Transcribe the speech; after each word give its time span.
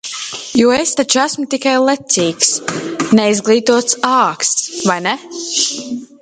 Jo 0.59 0.69
es 0.77 0.93
taču 1.01 1.19
esmu 1.23 1.45
tikai 1.51 1.73
lecīgs, 1.89 2.49
neizglītots 3.21 3.99
āksts, 4.15 4.67
vai 4.89 4.97
ne? 5.11 5.15